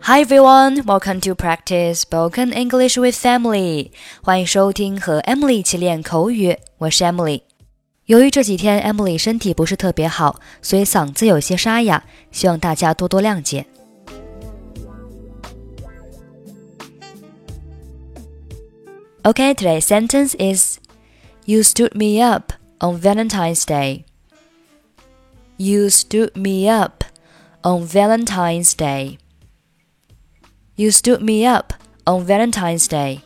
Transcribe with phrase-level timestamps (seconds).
[0.00, 3.90] Hi everyone, welcome to practice spoken English with Emily.
[4.22, 7.42] 欢迎收听和 Emily 一起练口语，我是 Emily。
[8.04, 13.66] 由于这几天 Emily 身体不是特别好，所以嗓子有些沙哑，希望大家多多谅解。
[19.24, 20.78] Okay, today's sentence is
[21.46, 24.04] You stood me up on Valentine's Day.
[25.56, 27.02] You stood me up
[27.62, 29.18] on Valentine's Day.
[30.76, 31.72] You stood me up
[32.04, 33.20] on Valentine's Day.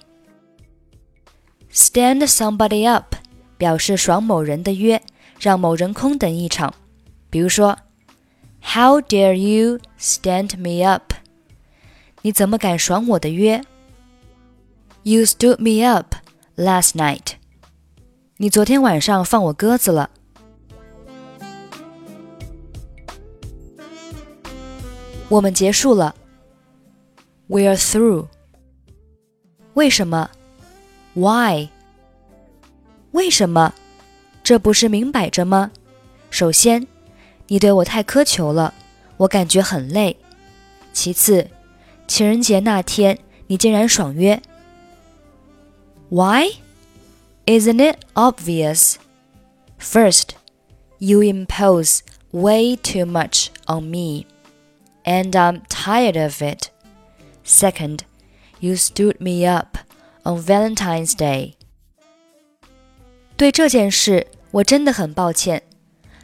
[1.72, 3.16] Stand somebody up
[3.58, 5.02] 表示爽某人的约，
[5.38, 6.74] 让某人空等一场。
[7.28, 7.78] 比如说，
[8.62, 11.12] How dare you stand me up？
[12.22, 13.62] 你怎么敢爽我的约？
[15.02, 16.14] You stood me up
[16.56, 17.34] last night。
[18.36, 20.10] 你昨天晚上放我鸽子了。
[25.28, 26.14] 我们结束了。
[27.48, 28.28] We're through。
[29.74, 30.30] 为什么？
[31.14, 31.68] Why？
[33.12, 33.74] 为什么？
[34.42, 35.70] 这不是明摆着吗？
[36.30, 36.86] 首先，
[37.48, 38.74] 你对我太苛求了，
[39.16, 40.16] 我感觉很累。
[40.92, 41.48] 其次，
[42.06, 44.40] 情人节那天你竟然爽约。
[46.08, 46.54] Why?
[47.46, 48.94] Isn't it obvious?
[49.80, 50.30] First,
[50.98, 52.00] you impose
[52.32, 54.26] way too much on me,
[55.04, 56.70] and I'm tired of it.
[57.44, 58.00] Second,
[58.60, 59.78] you stood me up
[60.24, 61.54] on Valentine's Day.
[63.36, 65.62] 对这件事，我真的很抱歉。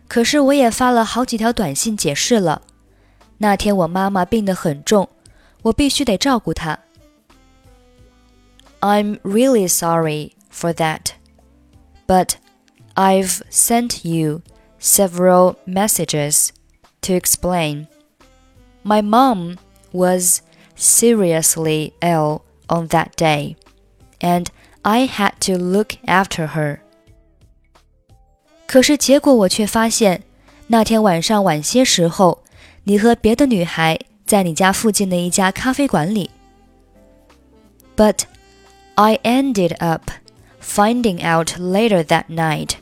[0.09, 2.62] 可是我也发了好几条短信解释了。
[3.39, 5.09] 那天我妈妈病得很重，
[5.62, 6.79] 我必须得照顾她。
[8.81, 11.12] I'm really sorry for that,
[12.06, 12.34] but
[12.95, 14.42] I've sent you
[14.79, 16.51] several messages
[17.01, 17.89] to explain.
[18.84, 19.56] My mom
[19.92, 20.42] was
[20.81, 23.56] seriously ill on that day,
[24.20, 24.47] and
[24.83, 26.79] I had to look after her.
[28.67, 30.23] 可是结果我却发现，
[30.69, 32.42] 那天晚上晚些时候，
[32.85, 36.30] 你和别的女孩在你家附近的一家咖啡馆里。
[37.97, 38.23] But
[38.97, 40.11] I ended up
[40.61, 42.73] finding out later that night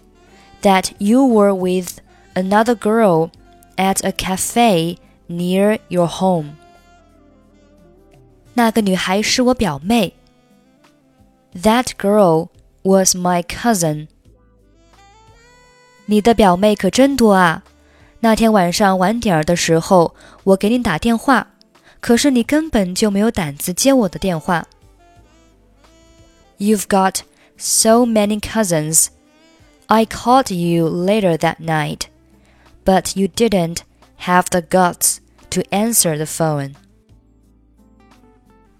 [0.62, 1.98] that you were with
[2.34, 3.30] another girl
[3.76, 4.96] at a cafe
[5.28, 6.56] near your home.
[8.54, 10.14] 那个女孩是我表妹。
[11.62, 12.48] That girl
[12.82, 14.08] was my cousin.
[16.06, 17.64] 你的表妹可真多啊！
[18.20, 21.46] 那天晚上晚点儿的时候，我给你打电话，
[22.00, 24.66] 可是你根本就没有胆子接我的电话。
[26.58, 27.20] You've got
[27.56, 29.08] so many cousins.
[29.86, 32.02] I called you later that night,
[32.84, 33.78] but you didn't
[34.20, 35.18] have the guts
[35.50, 36.74] to answer the phone.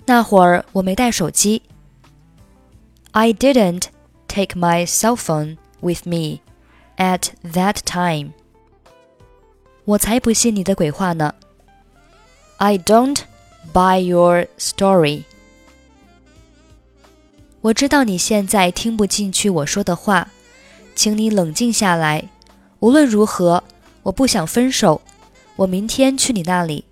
[0.08, 1.62] 那会儿我没带手机。
[3.12, 3.84] I didn't
[4.26, 6.40] take my cell phone with me
[6.96, 8.32] at that time.
[9.84, 11.34] 我才不信你的鬼话呢。
[12.56, 13.20] I don't
[13.72, 15.24] buy your story.
[17.60, 20.28] 我知道你现在听不进去我说的话，
[20.94, 22.28] 请你冷静下来。
[22.80, 23.64] 无论如何，
[24.02, 25.00] 我不想分手。
[25.56, 26.84] 我明天去你那里。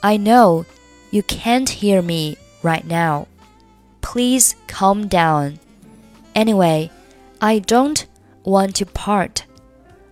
[0.00, 0.64] I know
[1.10, 3.26] you can't hear me right now.
[4.00, 5.58] Please calm down.
[6.34, 6.90] Anyway,
[7.40, 8.04] I don't
[8.44, 9.44] want to part.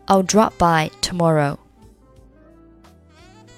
[0.06, 1.58] I'll drop by tomorrow.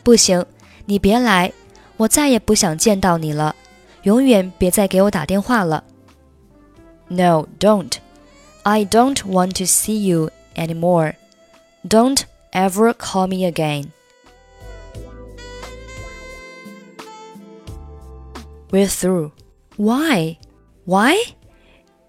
[0.03, 0.45] 不行，
[0.87, 1.53] 你别来，
[1.97, 3.55] 我再也不想见到你了。
[4.03, 5.85] 永远别再给我打电话了。
[7.09, 7.93] No, don't.
[8.65, 11.15] I don't want to see you anymore.
[11.89, 12.23] Don't
[12.53, 13.89] ever call me again.
[18.70, 19.32] We're through.
[19.78, 20.40] Why?
[20.86, 21.24] Why?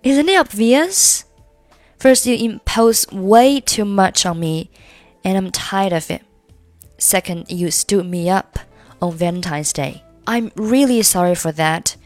[0.03, 1.25] Isn't it obvious?
[1.99, 4.71] First, you impose way too much on me,
[5.25, 6.23] and I'm tired of it.
[6.97, 8.59] Second, you stood me up
[9.01, 10.03] on Valentine's Day.
[10.27, 11.97] I'm really sorry for that,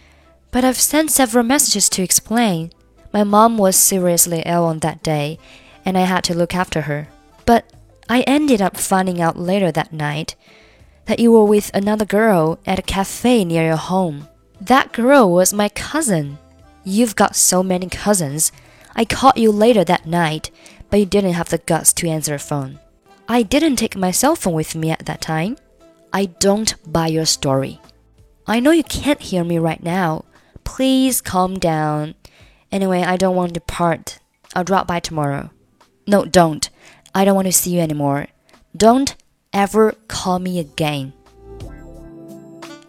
[0.51, 2.73] but I've sent several messages to explain.
[3.13, 5.39] My mom was seriously ill on that day,
[5.85, 7.09] and I had to look after her.
[7.47, 7.73] But
[8.09, 10.35] I ended up finding out later that night
[11.07, 14.29] that you were with another girl at a cafe near your home.
[14.67, 16.39] That girl was my cousin.
[16.85, 18.53] You've got so many cousins.
[18.95, 20.53] I called you later that night,
[20.89, 22.79] but you didn't have the guts to answer the phone.
[23.29, 25.57] I didn't take my cell phone with me at that time.
[26.13, 27.81] I don't buy your story.
[28.47, 30.27] I know you can't hear me right now.
[30.63, 32.15] Please calm down.
[32.71, 34.21] Anyway, I don't want to part.
[34.55, 35.51] I'll drop by tomorrow.
[36.07, 36.71] No, don't.
[37.13, 38.29] I don't want to see you anymore.
[38.77, 39.17] Don't
[39.53, 41.15] ever call me again.